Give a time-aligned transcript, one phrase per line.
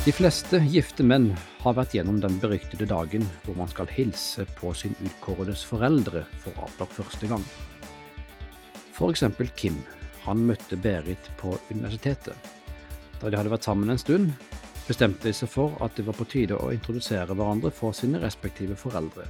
[0.00, 1.26] De fleste gifte menn
[1.60, 6.56] har vært gjennom den beryktede dagen hvor man skal hilse på sin utkåredes foreldre for
[6.64, 7.42] avlagt første gang.
[8.96, 9.76] For eksempel Kim.
[10.24, 12.32] Han møtte Berit på universitetet.
[13.20, 14.30] Da de hadde vært sammen en stund,
[14.86, 18.78] bestemte de seg for at det var på tide å introdusere hverandre for sine respektive
[18.80, 19.26] foreldre.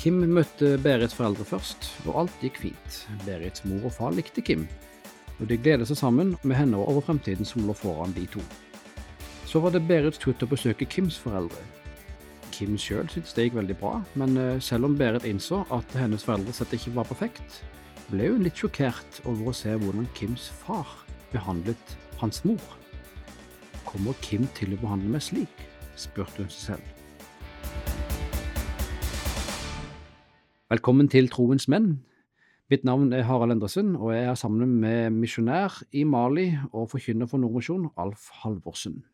[0.00, 3.02] Kim møtte Berits foreldre først, og alt gikk fint.
[3.26, 4.64] Berits mor og far likte Kim,
[5.36, 8.44] og de gledet seg sammen med henne over fremtiden som lå foran de to.
[9.48, 11.62] Så var det Berits tur til å besøke Kims foreldre.
[12.52, 16.26] Kim sjøl syntes det gikk veldig bra, men eh, selv om Berit innså at hennes
[16.26, 17.62] foreldre slett ikke var perfekt,
[18.10, 20.92] ble hun litt sjokkert over å se hvordan Kims far
[21.32, 22.60] behandlet hans mor.
[23.88, 25.66] Kommer Kim til å behandle meg slik?
[25.96, 26.94] spurte hun seg selv.
[30.68, 31.94] Velkommen til Troens menn.
[32.68, 37.30] Mitt navn er Harald Endresen, og jeg er sammen med misjonær i Mali og forkynner
[37.30, 39.06] for Nordmisjon, Alf Halvorsen.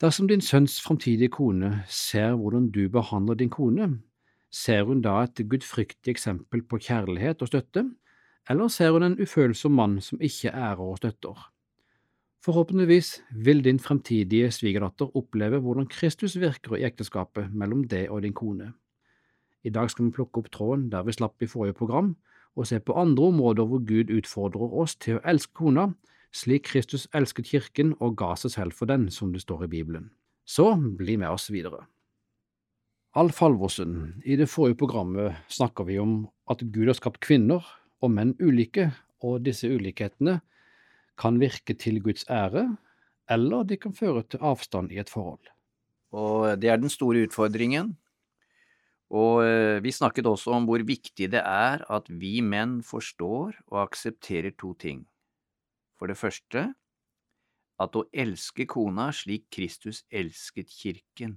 [0.00, 3.98] Dersom din sønns framtidige kone ser hvordan du behandler din kone,
[4.50, 7.82] ser hun da et gudfryktig eksempel på kjærlighet og støtte,
[8.48, 11.36] eller ser hun en ufølsom mann som ikke ærer og støtter?
[12.40, 18.32] Forhåpentligvis vil din fremtidige svigerdatter oppleve hvordan Kristus virker i ekteskapet mellom deg og din
[18.32, 18.72] kone.
[19.64, 22.14] I dag skal vi plukke opp tråden der vi slapp i forrige program,
[22.56, 25.90] og se på andre områder hvor Gud utfordrer oss til å elske kona
[26.34, 30.10] slik Kristus elsket kirken og ga seg selv for den, som det står i Bibelen.
[30.46, 31.86] Så bli med oss videre.
[33.18, 37.64] Alf Halvorsen, i det forrige programmet snakker vi om at Gud har skapt kvinner
[38.00, 40.38] og menn ulike, og disse ulikhetene
[41.20, 42.68] kan virke til Guds ære,
[43.30, 45.42] eller de kan føre til avstand i et forhold.
[46.14, 47.96] Og det er den store utfordringen.
[49.10, 53.82] Og eh, vi snakket også om hvor viktig det er at vi menn forstår og
[53.88, 55.04] aksepterer to ting.
[56.00, 56.62] For det første,
[57.80, 61.34] at å elske kona slik Kristus elsket kirken,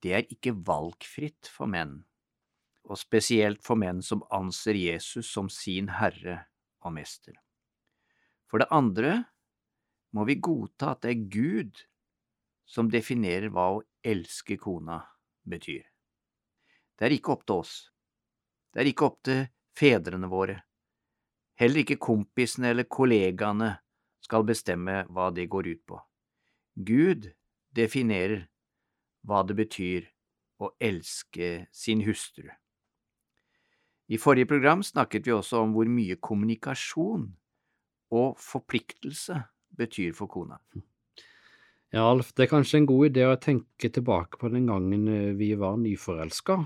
[0.00, 2.06] det er ikke valgfritt for menn,
[2.88, 6.38] og spesielt for menn som anser Jesus som sin herre
[6.80, 7.34] og mester.
[8.48, 9.12] For det andre
[10.16, 11.82] må vi godta at det er Gud
[12.64, 15.02] som definerer hva å elske kona
[15.44, 15.84] betyr.
[16.96, 17.74] Det er ikke opp til oss.
[18.72, 19.44] Det er ikke opp til
[19.76, 20.56] fedrene våre,
[21.60, 23.74] heller ikke kompisene eller kollegaene
[24.24, 25.98] skal bestemme hva det går ut på.
[26.74, 27.30] Gud
[27.74, 28.46] definerer
[29.26, 30.08] hva det betyr
[30.62, 32.48] å elske sin hustru.
[34.08, 37.26] I forrige program snakket vi også om hvor mye kommunikasjon
[38.16, 39.36] og forpliktelse
[39.78, 40.56] betyr for kona.
[41.92, 45.36] Ja, Alf, det er kanskje en god idé å tenke tilbake på den gangen eh,
[45.36, 46.58] vi var nyforelska.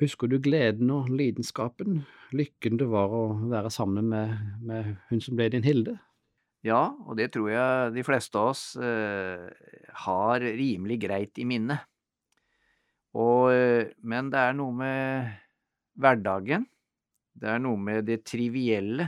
[0.00, 2.02] Husker du gleden og lidenskapen,
[2.36, 5.96] lykken det var å være sammen med, med hun som ble din Hilde?
[6.66, 9.46] Ja, og det tror jeg de fleste av oss eh,
[10.06, 11.78] har rimelig greit i minne.
[13.14, 15.30] Og, eh, men det er noe med
[15.98, 16.66] hverdagen,
[17.38, 19.06] det er noe med det trivielle,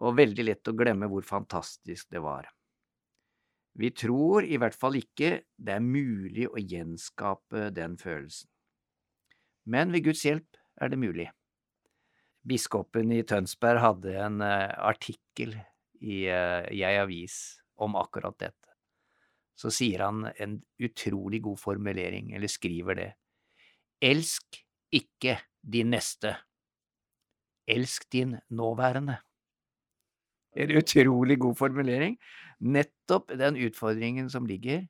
[0.00, 2.48] og veldig lett å glemme hvor fantastisk det var.
[3.78, 8.50] Vi tror i hvert fall ikke det er mulig å gjenskape den følelsen.
[9.70, 11.28] Men ved Guds hjelp er det mulig.
[12.42, 15.54] Biskopen i Tønsberg hadde en eh, artikkel
[16.00, 17.36] i uh, Jeg Avis
[17.80, 18.68] om akkurat dette.
[19.56, 23.10] Så sier han en utrolig god formulering, eller skriver det.
[24.00, 24.62] Elsk
[24.96, 26.32] ikke din neste.
[27.68, 29.18] Elsk din nåværende.
[30.56, 32.16] En utrolig god formulering.
[32.60, 34.88] Nettopp den utfordringen som ligger,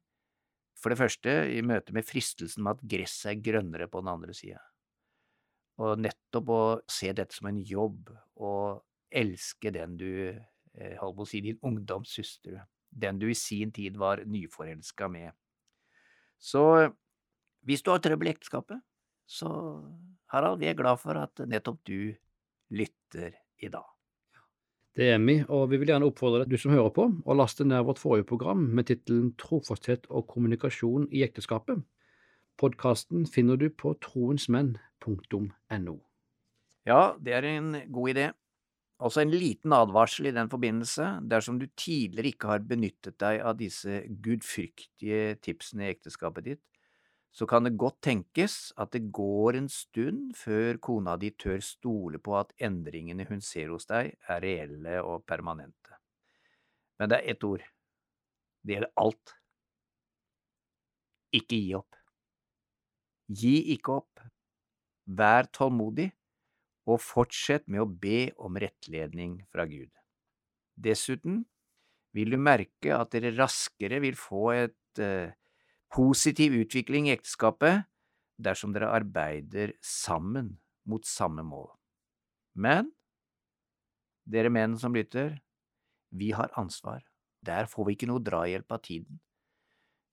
[0.80, 4.32] for det første, i møte med fristelsen med at gresset er grønnere på den andre
[4.34, 4.62] sida.
[5.82, 8.08] Og nettopp å se dette som en jobb,
[8.40, 10.38] og elske den du Eh,
[11.00, 12.60] holdt på å si, din ungdomssøster,
[12.90, 15.32] den du i sin tid var nyforelska med.
[16.40, 16.62] Så
[17.66, 18.80] hvis du har trøbbel i ekteskapet,
[19.30, 19.50] så
[20.32, 22.14] Harald, vi er glad for at nettopp du
[22.74, 23.86] lytter i dag.
[24.96, 27.64] Det er vi, og vi vil gjerne oppfordre deg, du som hører på, å laste
[27.66, 31.84] ned vårt forrige program med tittelen Trofasthet og kommunikasjon i ekteskapet.
[32.60, 35.94] Podkasten finner du på troensmenn.no.
[36.88, 38.26] Ja, det er en god idé.
[39.00, 43.56] Altså en liten advarsel i den forbindelse, dersom du tidligere ikke har benyttet deg av
[43.56, 46.62] disse gudfryktige tipsene i ekteskapet ditt,
[47.32, 52.20] så kan det godt tenkes at det går en stund før kona di tør stole
[52.20, 55.96] på at endringene hun ser hos deg, er reelle og permanente.
[57.00, 57.64] Men det er ett ord.
[58.60, 59.34] Det gjelder alt.
[61.40, 61.96] Ikke gi opp.
[63.30, 64.24] Gi ikke opp.
[65.06, 66.10] Vær tålmodig
[66.88, 69.90] og fortsett med å be om rettledning fra Gud.
[70.80, 71.44] Dessuten,
[72.16, 75.34] vil du merke at dere raskere vil få et eh,
[75.92, 77.84] positiv utvikling i ekteskapet
[78.40, 80.56] dersom dere arbeider sammen
[80.88, 81.68] mot samme mål.
[82.58, 82.90] Men
[84.26, 85.38] dere menn som lytter,
[86.10, 87.04] vi har ansvar.
[87.46, 89.20] Der får vi ikke noe drahjelp av tiden.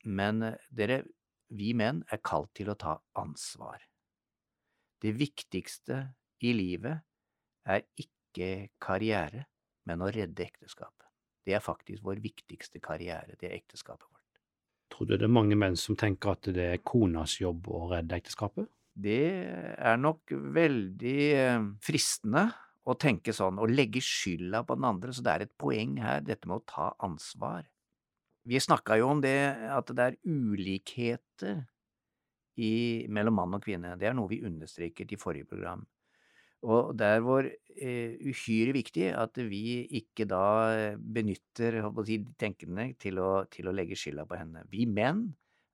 [0.06, 1.04] Men eh, dere,
[1.48, 3.81] vi menn er kalt til å ta ansvar.
[5.02, 6.00] Det viktigste
[6.45, 7.01] i livet
[7.68, 9.48] er ikke karriere,
[9.88, 11.07] men å redde ekteskapet.
[11.48, 14.42] Det er faktisk vår viktigste karriere, det er ekteskapet vårt.
[14.92, 18.19] Tror du det er mange menn som tenker at det er konas jobb å redde
[18.19, 18.68] ekteskapet?
[18.98, 19.24] Det
[19.78, 22.48] er nok veldig eh, fristende
[22.88, 26.24] å tenke sånn, å legge skylda på den andre, så det er et poeng her,
[26.24, 27.68] dette med å ta ansvar.
[28.48, 29.38] Vi snakka jo om det
[29.75, 31.66] at det er ulikheter
[32.57, 35.83] i, mellom mann og kvinne, det er noe vi understreket i forrige program.
[36.65, 43.21] Og det er vår eh, uhyre viktig at vi ikke da benytter si, tenkende til
[43.21, 44.63] å, til å legge skylda på henne.
[44.71, 45.27] Vi menn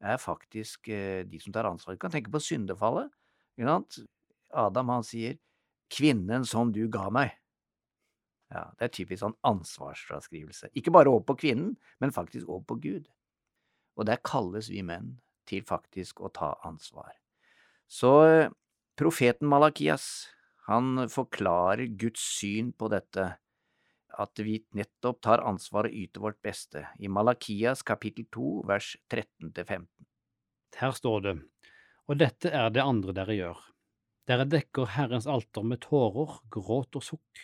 [0.04, 1.96] er faktisk eh, de som tar ansvar.
[1.96, 3.12] Vi kan tenke på syndefallet.
[4.54, 5.38] Adam han sier
[5.90, 7.32] 'kvinnen som du ga meg'.
[8.52, 10.70] Ja, Det er typisk sånn ansvarsfraskrivelse.
[10.78, 13.08] Ikke bare over på kvinnen, men faktisk over på Gud.
[13.98, 17.14] Og der kalles vi menn til faktisk å ta ansvar.
[17.88, 18.50] Så eh,
[18.98, 20.33] profeten Malakias,
[20.70, 23.26] han forklarer Guds syn på dette,
[24.14, 29.88] at vi nettopp tar ansvar og yter vårt beste, i Malakias kapittel 2 vers 13–15.
[30.80, 31.34] Her står det,
[32.08, 33.64] og dette er det andre dere gjør.
[34.30, 37.44] Dere dekker Herrens alter med tårer, gråt og sukk.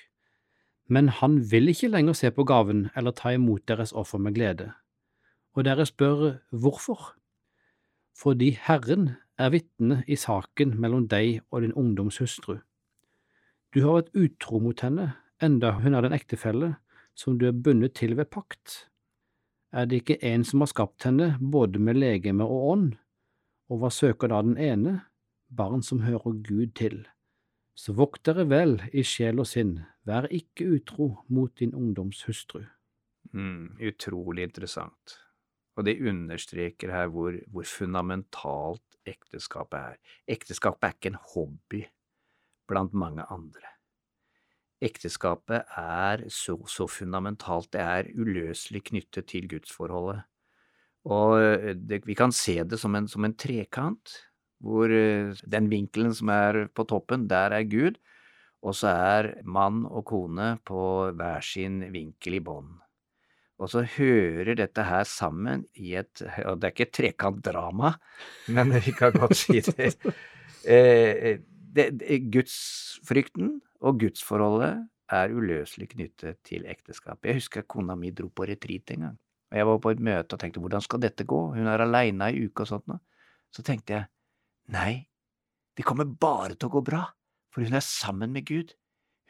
[0.87, 4.71] Men han vil ikke lenger se på gaven eller ta imot deres offer med glede.
[5.57, 7.17] Og dere spør hvorfor?
[8.15, 12.57] Fordi Herren er vitne i saken mellom deg og din ungdoms hustru.
[13.69, 15.11] Du har vært utro mot henne,
[15.45, 16.71] enda hun er den ektefelle
[17.17, 18.87] som du er bundet til ved pakt.
[19.69, 22.87] Er det ikke en som har skapt henne både med legeme og ånd?
[23.69, 24.95] Og hva søker da den ene?
[25.53, 27.03] Barn som hører Gud til.
[27.77, 32.63] Så vokt dere vel i sjel og sinn, vær ikke utro mot din ungdoms hustru.
[33.37, 35.19] Mm, utrolig interessant.
[35.77, 40.01] Og det understreker her hvor, hvor fundamentalt ekteskapet er.
[40.27, 41.85] Ekteskapet er ikke en hobby
[42.69, 43.75] blant mange andre.
[44.79, 50.23] Ekteskapet er så, så fundamentalt, det er uløselig knyttet til gudsforholdet.
[51.09, 54.13] Og eh, det, vi kan se det som en, som en trekant,
[54.63, 57.99] hvor eh, den vinkelen som er på toppen, der er Gud,
[58.63, 60.81] og så er mann og kone på
[61.15, 62.73] hver sin vinkel i bånn.
[63.59, 67.93] Og så hører dette her sammen i et Og det er ikke et trekantdrama,
[68.55, 69.95] men vi kan godt si det.
[70.59, 71.37] Eh,
[71.75, 77.29] det, det gudsfrykten og gudsforholdet er uløselig knyttet til ekteskapet.
[77.29, 79.19] Jeg husker kona mi dro på retreat en gang,
[79.51, 82.29] og jeg var på et møte og tenkte hvordan skal dette gå, hun er aleine
[82.29, 83.01] ei uke og sånt noe.
[83.49, 84.09] Så tenkte jeg
[84.73, 85.09] nei,
[85.77, 87.05] det kommer bare til å gå bra,
[87.49, 88.75] for hun er sammen med Gud.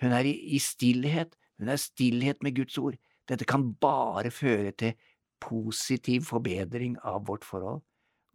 [0.01, 2.97] Hun er i, i stillhet, hun er stillhet med Guds ord.
[3.29, 4.97] Dette kan bare føre til
[5.39, 7.83] positiv forbedring av vårt forhold.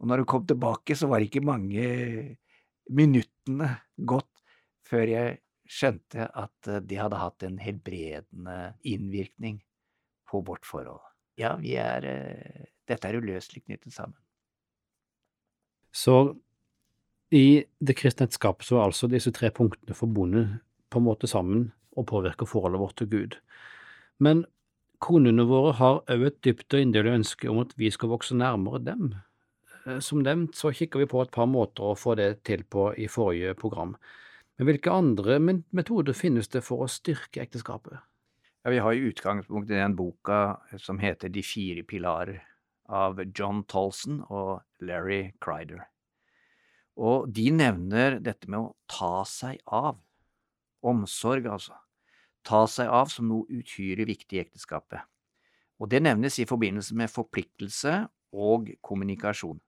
[0.01, 1.85] Og når hun kom tilbake, så var det ikke mange
[2.89, 4.31] minuttene gått
[4.85, 9.59] før jeg skjønte at eh, det hadde hatt en helbredende innvirkning
[10.29, 11.01] på vårt forhold.
[11.39, 14.17] Ja, vi er eh, Dette er uløselig knyttet sammen.
[15.89, 16.35] Så
[17.33, 20.59] i det kristne ekteskapet så er altså disse tre punktene forbundet
[20.93, 23.37] på en måte sammen og påvirker forholdet vårt til Gud.
[24.21, 24.43] Men
[25.01, 28.83] konene våre har òg et dypt og inderlig ønske om at vi skal vokse nærmere
[28.85, 29.15] dem.
[29.85, 32.89] Eh, som nevnt så kikker vi på et par måter å få det til på
[32.97, 33.95] i forrige program.
[34.57, 37.99] Men hvilke andre metoder finnes det for å styrke ekteskapet?
[38.63, 42.41] Ja, Vi har i utgangspunktet den boka som heter De fire pilarer,
[42.87, 45.87] av John Tolson og Larry Crider.
[46.97, 49.97] Og de nevner dette med å ta seg av.
[50.81, 51.73] Omsorg, altså.
[52.43, 55.01] Ta seg av som noe uhyre viktig i ekteskapet.
[55.81, 59.59] Og det nevnes i forbindelse med forpliktelse og kommunikasjon.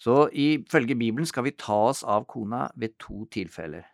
[0.00, 3.86] Så ifølge Bibelen skal vi ta oss av kona ved to tilfeller.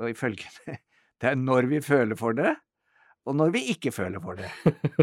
[0.00, 0.78] Og ifølge det,
[1.20, 2.54] det er når vi føler for det,
[3.28, 4.48] og når vi ikke føler for det.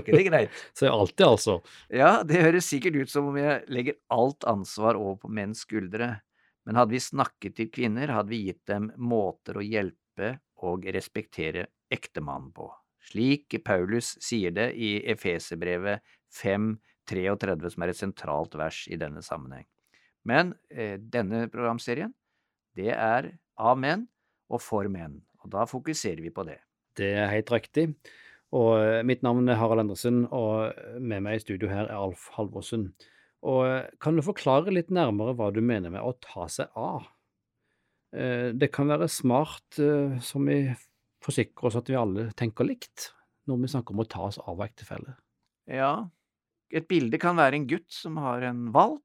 [0.01, 0.63] ikke det greit?
[0.77, 1.59] Så alltid, altså?
[1.87, 6.17] Ja, det høres sikkert ut som om jeg legger alt ansvar over på menns skuldre,
[6.67, 10.35] men hadde vi snakket til kvinner, hadde vi gitt dem måter å hjelpe
[10.67, 12.67] og respektere ektemannen på,
[13.07, 16.03] slik Paulus sier det i Efeserbrevet
[16.35, 16.73] 5,
[17.09, 19.67] 33, som er et sentralt vers i denne sammenheng.
[20.29, 22.13] Men eh, denne programserien,
[22.77, 24.07] det er av menn
[24.49, 26.59] og for menn, og da fokuserer vi på det.
[26.99, 27.89] Det er helt riktig.
[28.55, 32.27] Og eh, mitt navn er Harald Endresen, og med meg i studio her er Alf
[32.35, 32.89] Halvorsen.
[33.47, 37.07] Og eh, kan du forklare litt nærmere hva du mener med å ta seg av?
[38.15, 40.63] Eh, Det kan være smart, eh, som vi
[41.23, 43.11] forsikrer oss at vi alle tenker likt,
[43.49, 45.15] når vi snakker om å ta oss av ektefelle.
[45.69, 46.09] Ja,
[46.69, 49.03] et bilde kan være en gutt som har en valp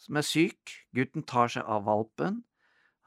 [0.00, 0.74] som er syk.
[0.94, 2.42] Gutten tar seg av valpen.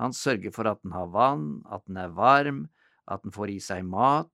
[0.01, 2.65] Han sørger for at den har vann, at den er varm,
[3.07, 4.31] at den får i seg mat,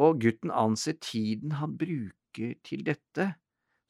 [0.00, 3.28] og gutten anser tiden han bruker til dette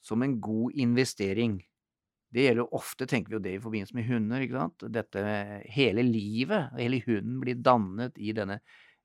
[0.04, 1.62] som en god investering.
[2.35, 5.23] Det gjelder ofte, tenker vi jo det i forbindelse med hunder, ikke sant, dette
[5.73, 8.59] hele livet, hele hunden blir dannet i denne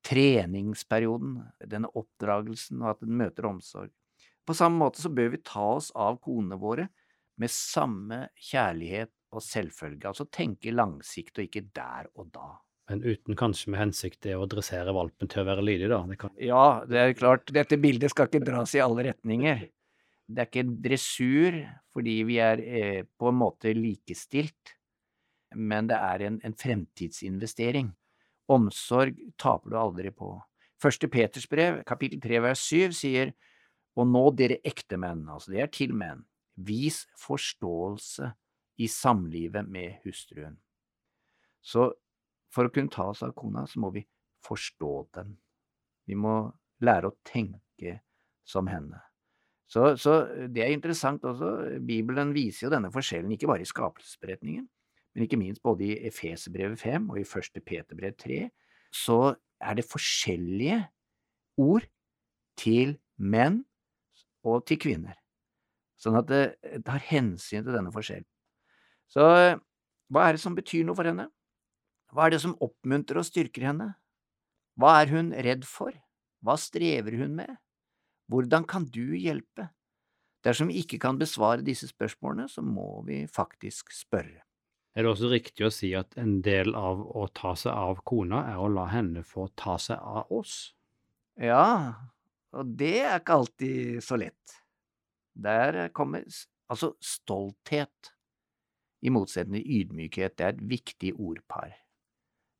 [0.03, 1.37] treningsperioden,
[1.69, 3.93] denne oppdragelsen, og at den møter omsorg.
[4.47, 6.87] På samme måte så bør vi ta oss av konene våre
[7.39, 12.49] med samme kjærlighet og selvfølge, altså tenke langsiktig og ikke der og da.
[12.89, 15.99] Men uten kanskje med hensikt det å dressere valpen til å være lydig, da.
[16.09, 16.31] Det kan...
[16.41, 19.67] Ja, det er klart, dette bildet skal ikke dras i alle retninger.
[20.29, 21.59] Det er ikke dressur
[21.93, 24.73] fordi vi er eh, på en måte likestilt,
[25.57, 27.91] men det er en, en fremtidsinvestering.
[28.49, 30.33] Omsorg taper du aldri på.
[30.81, 33.33] Første Peters brev, kapittel 3 vers 7, sier,
[33.99, 36.23] Og nå dere ektemenn, altså det er til menn,
[36.55, 38.31] vis forståelse
[38.79, 40.55] i samlivet med hustruen.
[41.59, 41.89] Så
[42.53, 44.05] for å kunne ta oss av kona, så må vi
[44.45, 45.35] forstå den.
[46.07, 46.41] Vi må
[46.83, 47.99] lære å tenke
[48.47, 49.01] som henne.
[49.69, 54.65] Så, så det er interessant også, Bibelen viser jo denne forskjellen ikke bare i skapelsesberetningen,
[55.13, 58.39] men ikke minst både i Efeserbrevet 5 og i første Peterbrev 3,
[58.89, 60.79] så er det forskjellige
[61.61, 61.85] ord
[62.57, 63.61] til menn
[64.47, 65.17] og til kvinner.
[65.99, 68.27] Sånn at det tar hensyn til denne forskjellen.
[69.09, 69.25] Så
[70.09, 71.27] hva er det som betyr noe for henne?
[72.13, 73.91] Hva er det som oppmuntrer og styrker henne?
[74.79, 75.93] Hva er hun redd for?
[76.45, 77.51] Hva strever hun med?
[78.31, 79.67] Hvordan kan du hjelpe?
[80.45, 84.45] Dersom vi ikke kan besvare disse spørsmålene, så må vi faktisk spørre.
[84.95, 88.45] Er det også riktig å si at en del av å ta seg av kona
[88.53, 90.71] er å la henne få ta seg av oss?
[91.39, 91.93] Ja,
[92.55, 94.55] og det er ikke alltid så lett.
[95.39, 96.25] Der kommer
[96.69, 98.13] altså stolthet,
[98.99, 101.71] i motsetning til ydmykhet, det er et viktig ordpar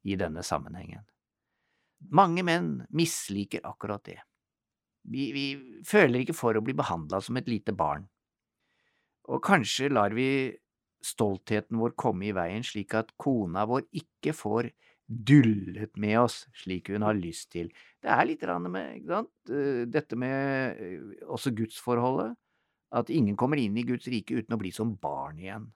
[0.08, 1.03] i denne sammenhengen.
[2.15, 4.22] Mange menn misliker akkurat det.
[5.03, 5.46] Vi, vi
[5.88, 8.05] føler ikke for å bli behandla som et lite barn,
[9.27, 10.55] og kanskje lar vi
[11.05, 14.72] stoltheten vår komme i veien slik at kona vår ikke får
[15.10, 17.72] dullet med oss slik hun har lyst til.
[18.01, 19.34] Det er litt med ikke sant?
[19.50, 22.36] Eh, dette med eh, også gudsforholdet,
[22.92, 25.68] at ingen kommer inn i Guds rike uten å bli som barn igjen.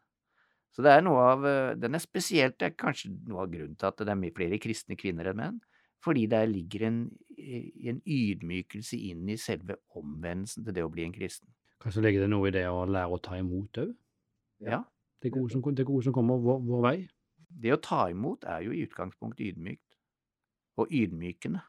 [0.73, 3.75] Så det er noe av, eh, den er spesielt, det er kanskje noe av grunnen
[3.77, 5.59] til at det er flere kristne kvinner enn menn,
[6.03, 7.01] fordi der ligger en,
[7.37, 11.49] en ydmykelse inn i selve omvendelsen til det å bli en kristen.
[11.81, 13.93] Kanskje ligger det noe i det å lære å ta imot òg?
[14.63, 14.83] Ja.
[15.23, 16.97] Det gode som, det gode som kommer vår, vår vei?
[17.61, 19.97] Det å ta imot er jo i utgangspunktet ydmykt,
[20.81, 21.61] og ydmykende.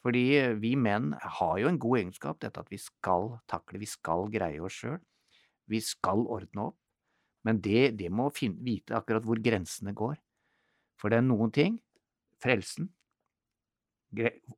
[0.00, 0.24] Fordi
[0.62, 4.62] vi menn har jo en god egenskap, dette at vi skal takle, vi skal greie
[4.64, 4.96] oss sjøl,
[5.68, 6.78] vi skal ordne opp,
[7.44, 10.16] men det, det må finne, vite akkurat hvor grensene går.
[11.00, 11.78] For det er noen ting,
[12.40, 12.88] frelsen,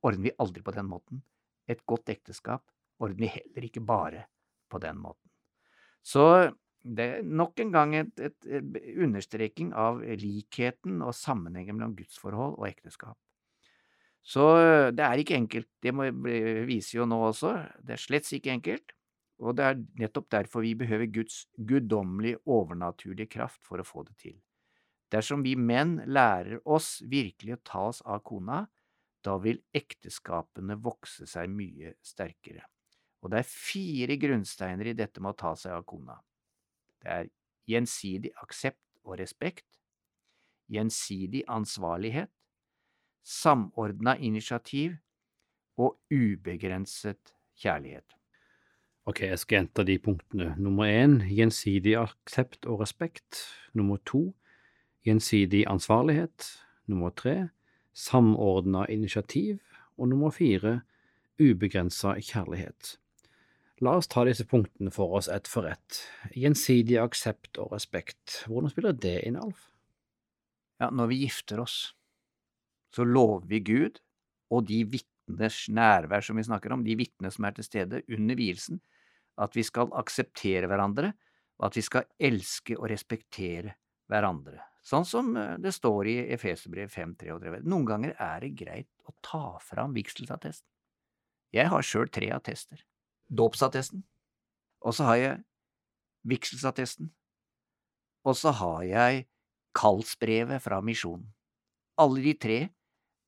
[0.01, 1.21] ordner vi aldri på den måten.
[1.67, 2.63] Et godt ekteskap
[3.03, 4.25] ordner vi heller ikke bare
[4.71, 5.29] på den måten.
[6.03, 6.23] Så
[6.83, 12.57] det er nok en gang et, et, et understreking av likheten og sammenhengen mellom gudsforhold
[12.59, 13.17] og ekteskap.
[14.23, 14.43] Så
[14.95, 16.07] det er ikke enkelt, det må
[16.67, 18.93] vise jo nå også, det er slett ikke enkelt,
[19.43, 24.15] og det er nettopp derfor vi behøver Guds guddommelige, overnaturlige kraft for å få det
[24.21, 24.37] til.
[25.11, 28.63] Dersom vi menn lærer oss virkelig å ta oss av kona,
[29.23, 32.63] da vil ekteskapene vokse seg mye sterkere.
[33.23, 36.17] Og det er fire grunnsteiner i dette med å ta seg av kona.
[37.03, 37.29] Det er
[37.67, 39.67] gjensidig aksept og respekt,
[40.71, 42.31] gjensidig ansvarlighet,
[43.23, 44.95] samordna initiativ
[45.77, 48.15] og ubegrenset kjærlighet.
[49.05, 50.53] Ok, jeg skal gjenta de punktene.
[50.57, 53.41] Nummer én, gjensidig aksept og respekt.
[53.73, 54.29] Nummer to,
[55.03, 56.47] gjensidig ansvarlighet.
[56.87, 57.49] Nummer tre,
[57.93, 59.59] samordna initiativ.
[59.97, 60.81] Og nummer fire,
[61.39, 62.97] ubegrensa kjærlighet.
[63.83, 65.97] La oss ta disse punktene for oss ett for ett.
[66.39, 68.43] Gjensidig aksept og respekt.
[68.47, 69.65] Hvordan spiller det inn, Alf?
[70.79, 71.77] Ja, når vi gifter oss,
[72.95, 73.99] så lover vi Gud
[74.53, 78.39] og de vitners nærvær som vi snakker om, de vitnene som er til stede under
[78.39, 78.79] vielsen,
[79.41, 81.11] at vi skal akseptere hverandre,
[81.59, 83.75] og at vi skal elske og respektere
[84.11, 84.61] hverandre.
[84.83, 87.63] Sånn som eh, det står i Efeserbrev 5.33.
[87.67, 90.67] Noen ganger er det greit å ta fram vigselsattesten.
[91.53, 92.81] Jeg har sjøl tre attester.
[93.33, 94.03] Dåpsattesten,
[94.83, 95.43] og så har jeg
[96.29, 97.11] vigselsattesten,
[98.23, 99.25] og så har jeg
[99.75, 101.25] kallsbrevet fra misjonen.
[101.99, 102.59] Alle de tre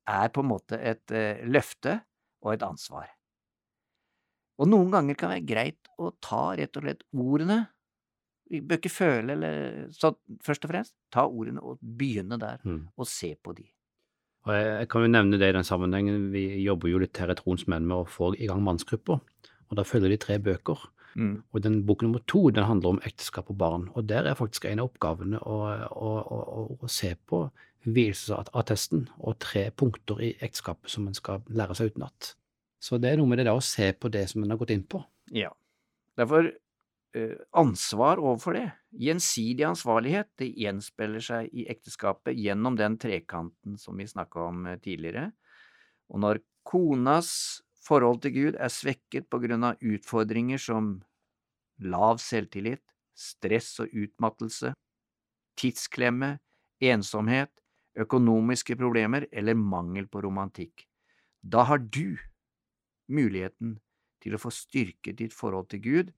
[0.06, 1.98] er på en måte et uh, løfte
[2.44, 3.08] og et ansvar.
[4.56, 7.58] Og noen ganger kan det være greit å ta rett og slett ordene,
[8.46, 10.12] vi bør ikke føle eller så
[10.46, 12.86] først og fremst, ta ordene og begynne der, Mm.
[12.96, 13.66] og se på de.
[14.46, 17.32] Og jeg, jeg kan jo nevne det i den sammenhengen, vi jobber jo litt her
[17.32, 19.18] i Tronsmenn med å få i gang mannsgrupper,
[19.70, 20.84] og da følger de tre bøker.
[21.16, 21.40] Mm.
[21.52, 24.66] Og den bok nummer to den handler om ekteskap og barn, og der er faktisk
[24.68, 27.46] en av oppgavene å, å, å, å, se på
[27.86, 32.34] vielsesattesten og tre punkter i ekteskapet som en skal lære seg utenat.
[32.82, 34.74] Så det er noe med det der å se på det som en har gått
[34.74, 35.00] inn på.
[35.32, 35.48] Ja.
[36.18, 38.66] Derfor eh, ansvar overfor det.
[39.06, 44.80] Gjensidig ansvarlighet det gjenspeiler seg i ekteskapet gjennom den trekanten som vi snakka om eh,
[44.82, 45.30] tidligere.
[46.12, 50.96] Og når konas forhold til Gud er svekket på grunn av utfordringer som
[51.82, 52.82] lav selvtillit,
[53.16, 54.72] stress og utmattelse,
[55.56, 56.36] tidsklemme,
[56.84, 57.52] ensomhet,
[57.96, 60.84] økonomiske problemer eller mangel på romantikk,
[61.40, 62.18] da har du
[63.08, 63.76] muligheten
[64.22, 66.12] til å få styrket ditt forhold til Gud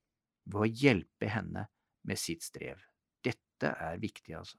[0.48, 1.66] ved å hjelpe henne
[2.08, 2.80] med sitt strev.
[3.24, 4.56] Dette er viktig, altså.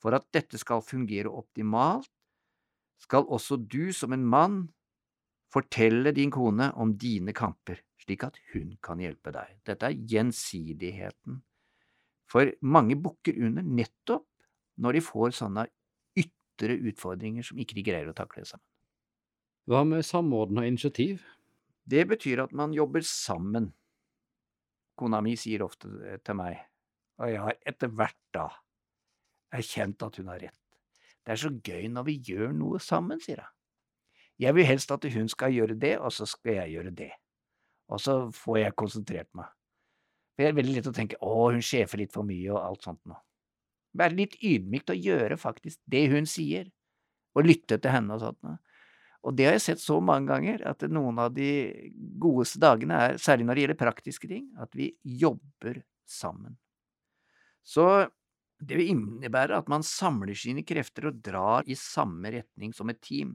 [0.00, 2.08] For at dette skal fungere optimalt,
[3.00, 4.58] skal også du som en mann
[5.52, 9.58] fortelle din kone om dine kamper, slik at hun kan hjelpe deg.
[9.66, 11.40] Dette er gjensidigheten.
[12.26, 14.26] For mange bukker under nettopp
[14.82, 15.66] når de får sånne
[16.18, 18.66] ytre utfordringer som ikke de greier å takle sammen.
[19.66, 21.24] Hva med samordna initiativ?
[21.86, 23.72] Det betyr at man jobber sammen.
[24.98, 25.90] Kona mi sier ofte
[26.24, 26.58] til meg,
[27.20, 28.46] og jeg har etter hvert da
[29.54, 30.62] erkjent at hun har rett.
[31.26, 33.55] Det er så gøy når vi gjør noe sammen, sier hun.
[34.42, 37.12] Jeg vil helst at hun skal gjøre det, og så skal jeg gjøre det.
[37.88, 39.48] Og så får jeg konsentrert meg.
[40.34, 42.84] For det er veldig lett å tenke å, hun sjefer litt for mye og alt
[42.84, 43.22] sånt noe.
[43.96, 46.68] Være litt ydmykt og gjøre faktisk det hun sier,
[47.36, 48.58] og lytte til henne og sånt noe.
[49.26, 51.48] Og det har jeg sett så mange ganger, at noen av de
[52.20, 56.54] godeste dagene er, særlig når det gjelder praktiske ting, at vi jobber sammen.
[57.66, 58.06] Så
[58.62, 63.00] det vil innebære at man samler sine krefter og drar i samme retning som et
[63.02, 63.34] team,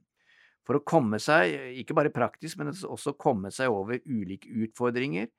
[0.67, 5.29] for å komme seg, ikke bare praktisk, men også komme seg over ulike utfordringer,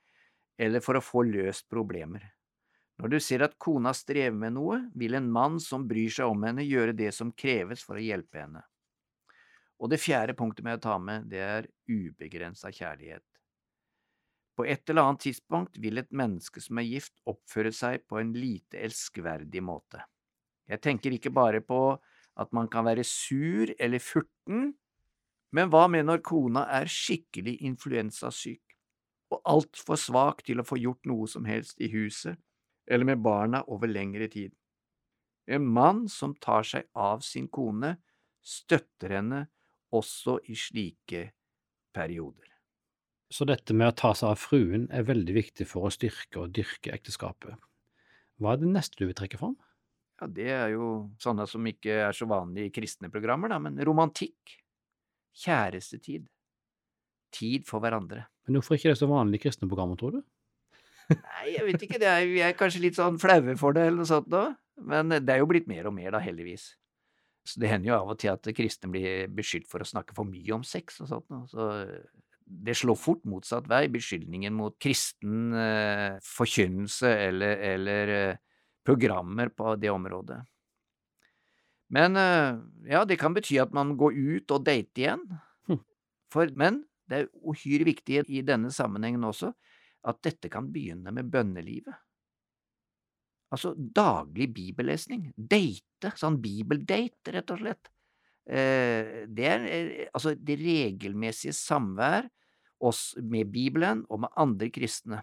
[0.59, 2.25] eller for å få løst problemer.
[3.01, 6.45] Når du ser at kona strever med noe, vil en mann som bryr seg om
[6.47, 8.63] henne, gjøre det som kreves for å hjelpe henne.
[9.83, 13.25] Og det fjerde punktet med å ta med, det er ubegrensa kjærlighet.
[14.55, 18.35] På et eller annet tidspunkt vil et menneske som er gift, oppføre seg på en
[18.37, 20.05] lite elskverdig måte.
[20.71, 21.81] Jeg tenker ikke bare på
[22.39, 24.75] at man kan være sur eller furten,
[25.53, 28.77] men hva med når kona er skikkelig influensasyk
[29.33, 32.41] og altfor svak til å få gjort noe som helst i huset
[32.91, 34.53] eller med barna over lengre tid?
[35.47, 37.97] En mann som tar seg av sin kone,
[38.43, 39.43] støtter henne
[39.93, 41.27] også i slike
[41.95, 42.49] perioder.
[43.33, 46.53] Så dette med å ta seg av fruen er veldig viktig for å styrke og
[46.57, 47.57] dyrke ekteskapet.
[48.41, 49.57] Hva er det neste du vil trekke fram?
[50.21, 50.89] Ja, det er jo
[51.23, 54.59] sånne som ikke er så vanlige i kristne programmer, da, men romantikk,
[55.45, 56.27] kjærestetid,
[57.33, 58.27] tid for hverandre.
[58.47, 60.23] Men hvorfor ikke det så vanlig i kristne programmer, tror du?
[61.13, 64.09] Nei, jeg vet ikke, er, vi er kanskje litt sånn flaue for det eller noe
[64.09, 64.53] sånt da.
[64.81, 66.73] men det er jo blitt mer og mer da, heldigvis.
[67.47, 70.29] Så det hender jo av og til at kristne blir beskyldt for å snakke for
[70.29, 71.73] mye om sex og sånt noe, så
[72.53, 78.41] det slår fort motsatt vei, beskyldningen mot kristen eh, forkynnelse eller, eller eh,
[78.85, 80.39] programmer på det området.
[81.93, 85.27] Men eh, ja, det kan bety at man går ut og dater igjen.
[85.69, 85.83] Hm.
[86.33, 89.53] For, men det er uhyre viktig i denne sammenhengen også
[90.09, 91.95] at dette kan begynne med bønnelivet.
[93.53, 95.29] Altså daglig bibellesning.
[95.37, 97.91] Date, sånn bibeldate, rett og slett.
[98.49, 102.27] Eh, det er eh, altså det regelmessige samvær
[102.83, 105.21] oss med Bibelen og med andre kristne.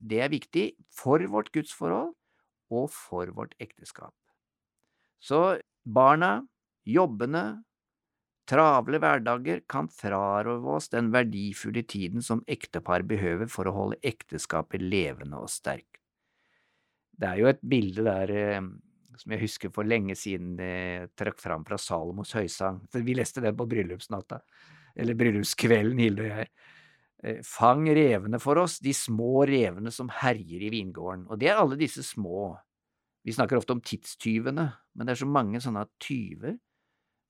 [0.00, 2.14] Det er viktig for vårt gudsforhold
[2.72, 4.14] og for vårt ekteskap.
[5.20, 6.40] Så barna,
[6.88, 7.62] jobbene,
[8.50, 14.82] travle hverdager kan frarøve oss den verdifulle tiden som ektepar behøver for å holde ekteskapet
[14.82, 16.00] levende og sterkt.
[17.20, 18.62] Det er jo et bilde der eh,
[19.20, 23.56] som jeg husker for lenge siden det trakk fram fra Salomos høysang, vi leste den
[23.58, 24.40] på bryllupsnatta,
[24.96, 26.50] eller bryllupskvelden, Hilde og jeg.
[27.22, 31.60] Eh, Fang revene for oss, de små revene som herjer i vingården, og det er
[31.60, 32.54] alle disse små.
[33.26, 36.56] Vi snakker ofte om tidstyvene, men det er så mange sånne tyver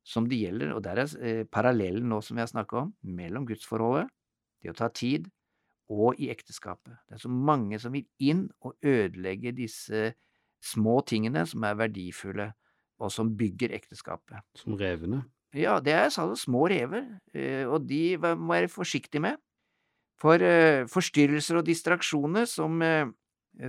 [0.06, 3.46] som det gjelder, og der er eh, parallellen nå som vi har snakket om, mellom
[3.48, 4.08] gudsforholdet
[4.60, 5.28] det å ta tid,
[5.90, 6.94] og i ekteskapet.
[7.08, 10.12] Det er så mange som vil inn og ødelegge disse
[10.62, 12.50] små tingene som er verdifulle,
[13.00, 14.44] og som bygger ekteskapet.
[14.60, 15.24] Som revene?
[15.56, 19.40] Ja, det er altså små rever, eh, og de må være forsiktige med.
[20.20, 22.76] For eh, forstyrrelser og distraksjoner, som,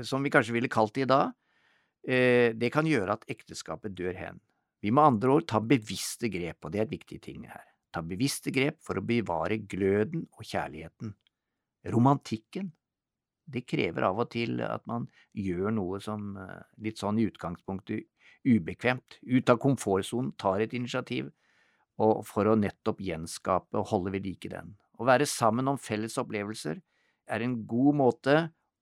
[0.06, 1.32] som vi kanskje ville kalt det i dag,
[2.02, 4.40] det kan gjøre at ekteskapet dør hen.
[4.82, 7.68] Vi må andre ord ta bevisste grep, og det er et viktig ting her.
[7.94, 11.12] Ta bevisste grep for å bevare gløden og kjærligheten.
[11.94, 12.72] Romantikken,
[13.52, 15.06] det krever av og til at man
[15.38, 16.34] gjør noe som
[16.82, 18.08] litt sånn i utgangspunktet
[18.48, 21.30] ubekvemt, ut av komfortsonen, tar et initiativ,
[22.02, 24.74] og for å nettopp gjenskape og holde ved like den.
[24.98, 26.80] Å være sammen om felles opplevelser
[27.32, 28.36] er en god måte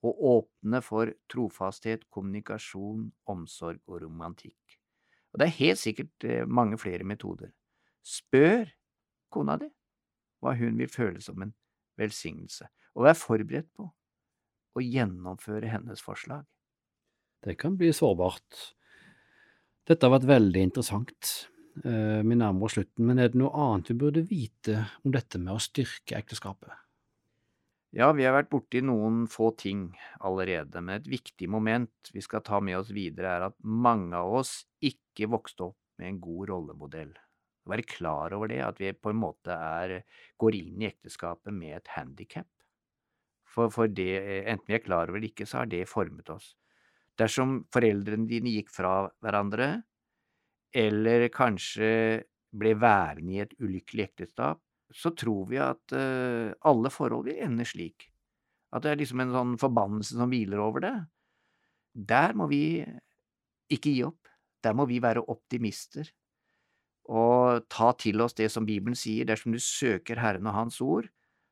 [0.06, 4.80] å åpne for trofasthet, kommunikasjon, omsorg og romantikk.
[5.34, 7.52] Og det er helt sikkert eh, mange flere metoder.
[8.06, 8.70] Spør
[9.34, 9.70] kona di
[10.40, 11.52] hva hun vil føle som en
[12.00, 13.90] velsignelse, og vær forberedt på
[14.80, 16.46] å gjennomføre hennes forslag.
[17.44, 18.76] Det kan bli sårbart.
[19.88, 21.32] Dette har vært veldig interessant.
[21.84, 25.40] Eh, vi nærmer oss slutten, men er det noe annet vi burde vite om dette
[25.42, 26.72] med å styrke ekteskapet?
[27.90, 29.88] Ja, vi har vært borti noen få ting
[30.22, 34.36] allerede, men et viktig moment vi skal ta med oss videre, er at mange av
[34.44, 34.52] oss
[34.86, 37.16] ikke vokste opp med en god rollemodell.
[37.70, 39.96] Være klar over det, at vi på en måte er,
[40.42, 42.48] går inn i ekteskapet med et handikap.
[43.50, 44.12] For, for det,
[44.46, 46.54] enten vi er klar over det ikke, så har det formet oss.
[47.18, 48.94] Dersom foreldrene dine gikk fra
[49.26, 49.72] hverandre,
[50.78, 51.92] eller kanskje
[52.54, 57.66] ble værende i et ulykkelig ekteskap, så tror vi at uh, alle forhold vil ende
[57.68, 58.10] slik.
[58.74, 60.96] At det er liksom en sånn forbannelse som hviler over det.
[61.94, 62.82] Der må vi
[63.70, 64.30] ikke gi opp.
[64.64, 66.10] Der må vi være optimister
[67.10, 69.26] og ta til oss det som Bibelen sier.
[69.26, 71.08] Dersom du søker Herren og Hans ord,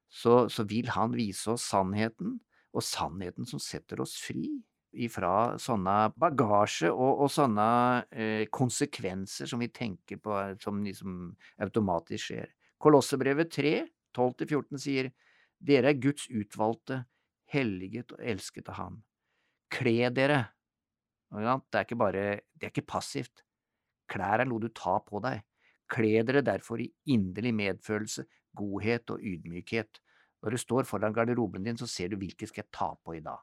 [0.07, 2.37] så, så vil Han vise oss sannheten,
[2.77, 4.51] og sannheten som setter oss fri
[4.97, 7.69] ifra sånne bagasje og, og sånne
[8.11, 12.53] eh, konsekvenser som vi tenker på som liksom automatisk skjer.
[12.81, 13.73] Kolossebrevet 3,
[14.17, 15.09] 12–14 sier
[15.57, 17.03] dere er Guds utvalgte,
[17.49, 18.97] helliget og elsket av Ham.
[19.73, 20.41] Kle dere.
[21.31, 21.43] Det
[21.79, 23.43] er ikke bare, det er ikke passivt.
[24.07, 25.41] Klær er noe du tar på deg.
[25.91, 28.25] Kle dere derfor i inderlig medfølelse,
[28.57, 29.99] godhet og ydmykhet.
[30.43, 33.23] Når du står foran garderoben din, så ser du hvilket skal jeg ta på i
[33.23, 33.39] dag.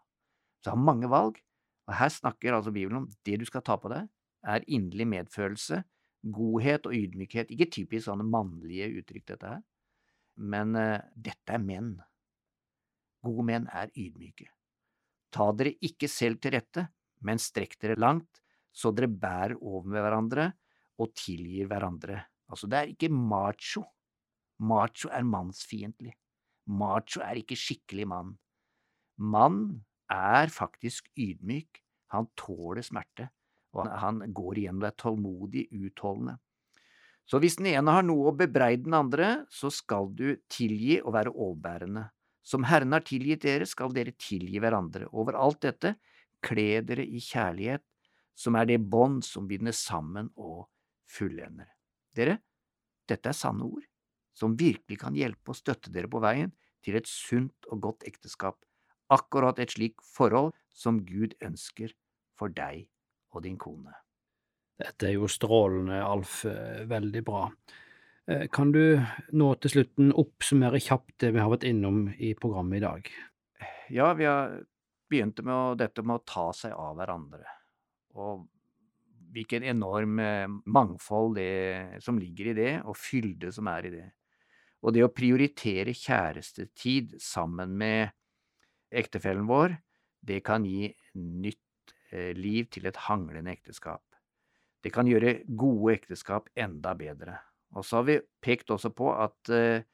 [0.64, 1.40] Så har mange valg,
[1.88, 4.06] og her snakker altså Bibelen om det du skal ta på deg,
[4.44, 5.82] er inderlig medfølelse,
[6.32, 7.52] godhet og ydmykhet.
[7.52, 9.62] Ikke typisk sånne mannlige uttrykk, dette her,
[10.40, 11.94] men uh, dette er menn.
[13.24, 14.48] Gode menn er ydmyke.
[15.34, 16.86] Ta dere ikke selv til rette,
[17.24, 18.42] men strekk dere langt,
[18.74, 20.50] så dere bærer over med hverandre
[21.00, 22.20] og tilgir hverandre.
[22.50, 23.84] Altså, det er ikke macho.
[24.62, 26.14] Macho er mannsfiendtlig.
[26.70, 28.34] Macho er ikke skikkelig mann.
[29.18, 31.80] Mann er faktisk ydmyk,
[32.14, 33.28] han tåler smerte,
[33.74, 36.38] og han går igjennom det tålmodig utholdende.
[37.24, 41.14] Så hvis den ene har noe å bebreide den andre, så skal du tilgi og
[41.16, 42.08] være overbærende.
[42.44, 45.08] Som Herren har tilgitt dere, skal dere tilgi hverandre.
[45.16, 45.94] Over alt dette,
[46.44, 47.84] kle dere i kjærlighet,
[48.36, 50.66] som er det bånd som binder sammen og
[51.08, 51.70] fullender.
[52.14, 52.36] Dere,
[53.08, 53.86] dette er sanne ord,
[54.36, 56.52] som virkelig kan hjelpe og støtte dere på veien
[56.84, 58.60] til et sunt og godt ekteskap
[59.12, 61.92] akkurat et slikt forhold som Gud ønsker
[62.38, 62.86] for deg
[63.34, 63.94] og din kone.
[64.80, 66.42] Dette er jo strålende, Alf.
[66.50, 67.44] Eh, veldig bra.
[68.26, 68.98] Eh, kan du
[69.36, 73.12] nå til slutten oppsummere kjapt det vi har vært innom i programmet i dag?
[73.92, 74.56] Ja, vi har
[75.10, 77.44] begynt med dette med å ta seg av hverandre.
[78.18, 78.46] Og
[79.34, 84.06] hvilken enorm eh, mangfold det som ligger i det, og fylde som er i det.
[84.84, 88.12] Og det å prioritere kjærestetid sammen med
[88.94, 89.78] ektefellen vår,
[90.24, 91.63] det kan gi nytt
[92.36, 94.02] liv til et hanglende ekteskap.
[94.84, 97.38] Det kan gjøre gode ekteskap enda bedre.
[97.74, 99.84] Og så har vi pekt også på at, eh,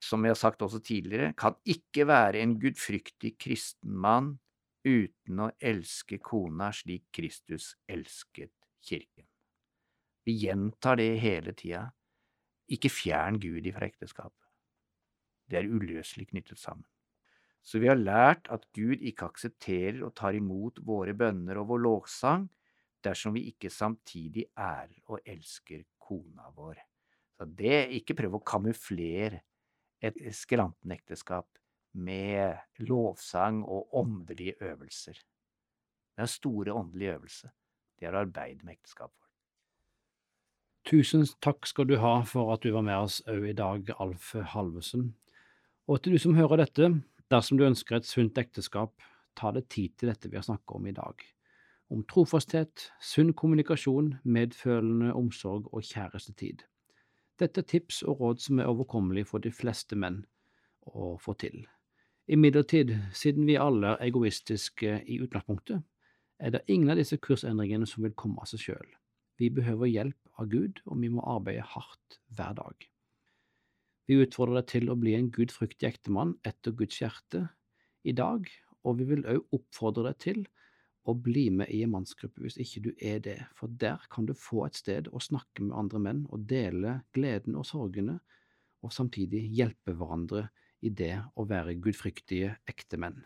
[0.00, 4.38] som vi har sagt også tidligere, kan ikke være en gudfryktig kristen mann
[4.84, 9.26] uten å elske kona slik Kristus elsket kirken.
[10.24, 11.90] Vi gjentar det hele tida.
[12.70, 14.46] Ikke fjern Gud ifra ekteskapet.
[15.50, 16.86] Det er uløselig knyttet sammen.
[17.62, 21.84] Så vi har lært at Gud ikke aksepterer og tar imot våre bønner og vår
[21.84, 22.48] lovsang
[23.04, 26.80] dersom vi ikke samtidig ærer og elsker kona vår.
[27.36, 29.40] Så det, ikke prøv å kamuflere
[30.00, 31.48] et skrantende ekteskap
[31.92, 32.56] med
[32.88, 35.16] lovsang og åndelige øvelser.
[36.16, 37.52] Det er store åndelige øvelser.
[37.98, 39.16] Det er å arbeide med ekteskapet.
[40.88, 44.32] Tusen takk skal du ha for at du var med oss òg i dag, Alf
[44.54, 45.14] Halvesen.
[45.88, 46.88] Og til du som hører dette,
[47.30, 48.94] dersom du ønsker et sunt ekteskap,
[49.38, 51.22] ta deg tid til dette vi har snakket om i dag.
[51.90, 56.64] Om trofasthet, sunn kommunikasjon, medfølende omsorg og kjærestetid.
[57.40, 60.22] Dette er tips og råd som er overkommelig for de fleste menn
[60.86, 61.64] å få til.
[62.30, 65.82] Imidlertid, siden vi alle er egoistiske i utgangspunktet,
[66.40, 68.94] er det ingen av disse kursendringene som vil komme av seg sjøl.
[69.40, 72.89] Vi behøver hjelp av Gud, og vi må arbeide hardt hver dag.
[74.10, 77.44] Vi utfordrer deg til å bli en gudfryktig ektemann etter Guds hjerte
[78.02, 78.48] i dag,
[78.82, 80.40] og vi vil òg oppfordre deg til
[81.06, 84.34] å bli med i en mannsgruppe hvis ikke du er det, for der kan du
[84.34, 88.18] få et sted å snakke med andre menn og dele gleden og sorgene,
[88.82, 90.48] og samtidig hjelpe hverandre
[90.82, 93.22] i det å være gudfryktige ektemenn.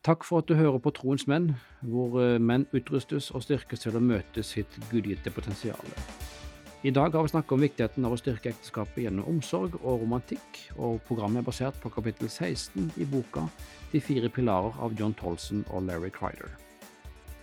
[0.00, 1.52] Takk for at du hører på Troens menn,
[1.84, 5.92] hvor eh, menn utrustes og styrkes til å møte sitt gudgitte potensial.
[6.82, 10.60] I dag har vi snakket om viktigheten av å styrke ekteskapet gjennom omsorg og romantikk,
[10.78, 13.48] og programmet er basert på kapittel 16 i boka
[13.90, 16.52] De fire pilarer av John Tolson og Larry Crider.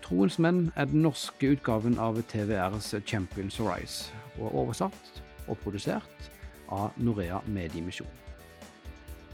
[0.05, 6.31] Troens menn er den norske utgaven av TVRs Champions Arise, og er oversatt og produsert
[6.71, 8.07] av Norea Mediemisjon.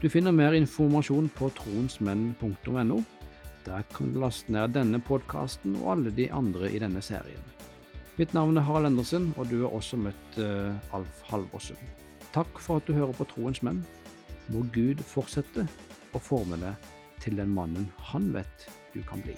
[0.02, 3.02] Du finner mer informasjon på troensmenn.no.
[3.62, 7.52] Der kan du laste ned denne podkasten og alle de andre i denne serien.
[8.18, 11.78] Mitt navn er Harald Endresen, og du har også møtt uh, Alf Halvorsen.
[12.34, 13.80] Takk for at du hører på Troens menn.
[14.52, 15.64] Må Gud fortsette
[16.12, 16.90] å forme deg
[17.24, 19.32] til den mannen han vet du kan bli.